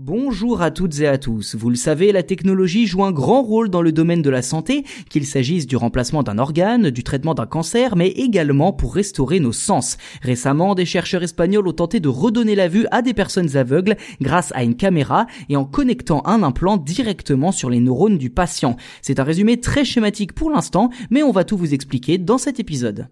[0.00, 1.56] Bonjour à toutes et à tous.
[1.56, 4.84] Vous le savez, la technologie joue un grand rôle dans le domaine de la santé,
[5.10, 9.50] qu'il s'agisse du remplacement d'un organe, du traitement d'un cancer, mais également pour restaurer nos
[9.50, 9.96] sens.
[10.22, 14.52] Récemment, des chercheurs espagnols ont tenté de redonner la vue à des personnes aveugles grâce
[14.54, 18.76] à une caméra et en connectant un implant directement sur les neurones du patient.
[19.02, 22.60] C'est un résumé très schématique pour l'instant, mais on va tout vous expliquer dans cet
[22.60, 23.08] épisode.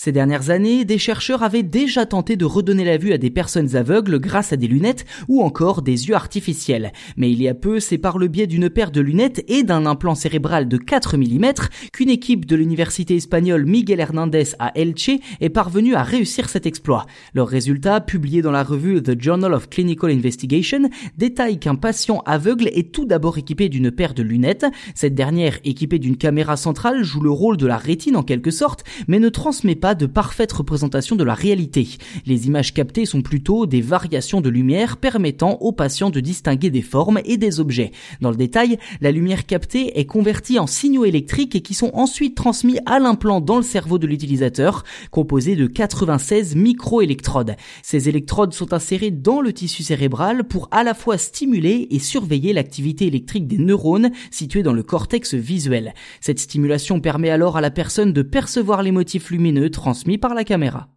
[0.00, 3.74] Ces dernières années, des chercheurs avaient déjà tenté de redonner la vue à des personnes
[3.74, 6.92] aveugles grâce à des lunettes ou encore des yeux artificiels.
[7.16, 9.86] Mais il y a peu, c'est par le biais d'une paire de lunettes et d'un
[9.86, 11.52] implant cérébral de 4 mm
[11.92, 17.06] qu'une équipe de l'université espagnole Miguel Hernandez à Elche est parvenue à réussir cet exploit.
[17.34, 22.68] Leurs résultats, publiés dans la revue The Journal of Clinical Investigation, détaillent qu'un patient aveugle
[22.68, 24.66] est tout d'abord équipé d'une paire de lunettes.
[24.94, 28.84] Cette dernière, équipée d'une caméra centrale, joue le rôle de la rétine en quelque sorte,
[29.08, 31.88] mais ne transmet pas de parfaite représentation de la réalité.
[32.26, 36.82] Les images captées sont plutôt des variations de lumière permettant aux patients de distinguer des
[36.82, 37.92] formes et des objets.
[38.20, 42.78] Dans le détail, la lumière captée est convertie en signaux électriques qui sont ensuite transmis
[42.86, 47.56] à l'implant dans le cerveau de l'utilisateur, composé de 96 microélectrodes.
[47.82, 52.52] Ces électrodes sont insérées dans le tissu cérébral pour à la fois stimuler et surveiller
[52.52, 55.94] l'activité électrique des neurones situés dans le cortex visuel.
[56.20, 60.42] Cette stimulation permet alors à la personne de percevoir les motifs lumineux transmis par la
[60.42, 60.88] caméra.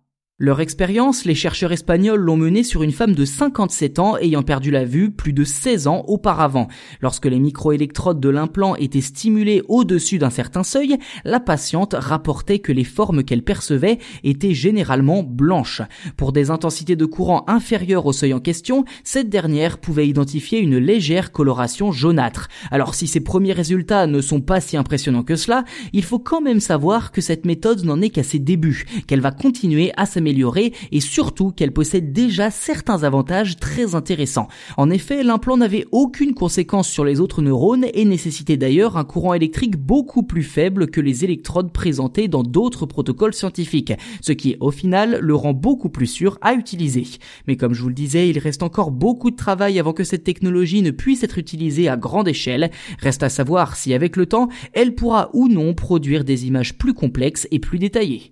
[0.43, 4.71] Leur expérience, les chercheurs espagnols l'ont menée sur une femme de 57 ans ayant perdu
[4.71, 6.67] la vue plus de 16 ans auparavant.
[6.99, 12.71] Lorsque les microélectrodes de l'implant étaient stimulées au-dessus d'un certain seuil, la patiente rapportait que
[12.71, 15.83] les formes qu'elle percevait étaient généralement blanches.
[16.17, 20.79] Pour des intensités de courant inférieures au seuil en question, cette dernière pouvait identifier une
[20.79, 22.47] légère coloration jaunâtre.
[22.71, 26.41] Alors si ces premiers résultats ne sont pas si impressionnants que cela, il faut quand
[26.41, 30.30] même savoir que cette méthode n'en est qu'à ses débuts, qu'elle va continuer à s'améliorer
[30.91, 34.47] et surtout qu'elle possède déjà certains avantages très intéressants.
[34.77, 39.33] En effet, l'implant n'avait aucune conséquence sur les autres neurones et nécessitait d'ailleurs un courant
[39.33, 44.71] électrique beaucoup plus faible que les électrodes présentées dans d'autres protocoles scientifiques, ce qui au
[44.71, 47.05] final le rend beaucoup plus sûr à utiliser.
[47.47, 50.23] Mais comme je vous le disais, il reste encore beaucoup de travail avant que cette
[50.23, 52.71] technologie ne puisse être utilisée à grande échelle.
[52.99, 56.93] Reste à savoir si avec le temps, elle pourra ou non produire des images plus
[56.93, 58.29] complexes et plus détaillées.